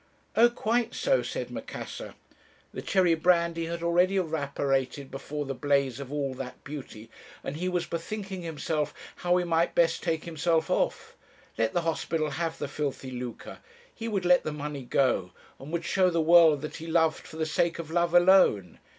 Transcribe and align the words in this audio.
"'Oh, 0.35 0.49
quite 0.49 0.95
so,' 0.95 1.21
said 1.21 1.51
Macassar. 1.51 2.15
The 2.73 2.81
cherry 2.81 3.13
brandy 3.13 3.67
had 3.67 3.83
already 3.83 4.17
evaporated 4.17 5.11
before 5.11 5.45
the 5.45 5.53
blaze 5.53 5.99
of 5.99 6.11
all 6.11 6.33
that 6.33 6.63
beauty, 6.63 7.11
and 7.43 7.55
he 7.57 7.69
was 7.69 7.85
bethinking 7.85 8.41
himself 8.41 8.95
how 9.17 9.37
he 9.37 9.45
might 9.45 9.75
best 9.75 10.01
take 10.01 10.23
himself 10.25 10.71
off. 10.71 11.15
Let 11.55 11.73
the 11.73 11.81
hospital 11.81 12.31
have 12.31 12.57
the 12.57 12.67
filthy 12.67 13.11
lucre! 13.11 13.59
He 13.93 14.07
would 14.07 14.25
let 14.25 14.41
the 14.43 14.51
money 14.51 14.85
go, 14.85 15.33
and 15.59 15.71
would 15.71 15.85
show 15.85 16.09
the 16.09 16.19
world 16.19 16.63
that 16.63 16.77
he 16.77 16.87
loved 16.87 17.27
for 17.27 17.37
the 17.37 17.45
sake 17.45 17.77
of 17.77 17.91
love 17.91 18.15
alone! 18.15 18.79